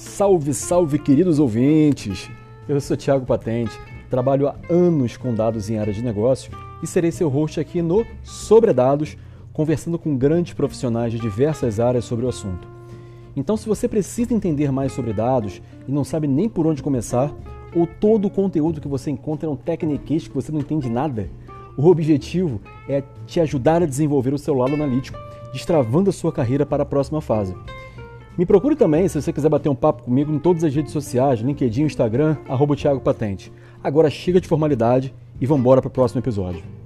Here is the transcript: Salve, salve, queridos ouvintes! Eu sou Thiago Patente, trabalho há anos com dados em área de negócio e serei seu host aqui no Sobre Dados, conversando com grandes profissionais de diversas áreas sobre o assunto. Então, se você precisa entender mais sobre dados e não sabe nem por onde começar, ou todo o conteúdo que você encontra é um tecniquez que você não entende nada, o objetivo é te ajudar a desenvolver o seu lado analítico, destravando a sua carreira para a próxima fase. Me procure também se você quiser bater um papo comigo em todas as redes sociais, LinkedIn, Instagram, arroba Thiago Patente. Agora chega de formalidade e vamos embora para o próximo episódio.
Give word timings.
Salve, 0.00 0.54
salve, 0.54 0.98
queridos 0.98 1.38
ouvintes! 1.38 2.30
Eu 2.66 2.80
sou 2.80 2.96
Thiago 2.96 3.26
Patente, 3.26 3.78
trabalho 4.08 4.48
há 4.48 4.56
anos 4.70 5.18
com 5.18 5.34
dados 5.34 5.68
em 5.68 5.78
área 5.78 5.92
de 5.92 6.02
negócio 6.02 6.50
e 6.82 6.86
serei 6.86 7.12
seu 7.12 7.28
host 7.28 7.60
aqui 7.60 7.82
no 7.82 8.06
Sobre 8.22 8.72
Dados, 8.72 9.18
conversando 9.52 9.98
com 9.98 10.16
grandes 10.16 10.54
profissionais 10.54 11.12
de 11.12 11.18
diversas 11.18 11.78
áreas 11.78 12.06
sobre 12.06 12.24
o 12.24 12.30
assunto. 12.30 12.66
Então, 13.36 13.58
se 13.58 13.68
você 13.68 13.86
precisa 13.86 14.32
entender 14.32 14.72
mais 14.72 14.90
sobre 14.92 15.12
dados 15.12 15.60
e 15.86 15.92
não 15.92 16.02
sabe 16.02 16.26
nem 16.26 16.48
por 16.48 16.66
onde 16.66 16.82
começar, 16.82 17.30
ou 17.76 17.86
todo 17.86 18.24
o 18.24 18.30
conteúdo 18.30 18.80
que 18.80 18.88
você 18.88 19.10
encontra 19.10 19.50
é 19.50 19.52
um 19.52 19.56
tecniquez 19.56 20.26
que 20.26 20.34
você 20.34 20.50
não 20.50 20.60
entende 20.60 20.88
nada, 20.88 21.28
o 21.76 21.86
objetivo 21.88 22.58
é 22.88 23.02
te 23.26 23.38
ajudar 23.38 23.82
a 23.82 23.86
desenvolver 23.86 24.32
o 24.32 24.38
seu 24.38 24.54
lado 24.54 24.72
analítico, 24.72 25.18
destravando 25.52 26.08
a 26.08 26.12
sua 26.12 26.32
carreira 26.32 26.64
para 26.64 26.84
a 26.84 26.86
próxima 26.86 27.20
fase. 27.20 27.54
Me 28.38 28.46
procure 28.46 28.76
também 28.76 29.06
se 29.08 29.20
você 29.20 29.32
quiser 29.32 29.48
bater 29.48 29.68
um 29.68 29.74
papo 29.74 30.04
comigo 30.04 30.32
em 30.32 30.38
todas 30.38 30.64
as 30.64 30.74
redes 30.74 30.92
sociais, 30.92 31.40
LinkedIn, 31.40 31.82
Instagram, 31.82 32.36
arroba 32.48 32.76
Thiago 32.76 33.00
Patente. 33.00 33.52
Agora 33.82 34.08
chega 34.08 34.40
de 34.40 34.48
formalidade 34.48 35.14
e 35.40 35.46
vamos 35.46 35.60
embora 35.60 35.80
para 35.80 35.88
o 35.88 35.92
próximo 35.92 36.20
episódio. 36.20 36.79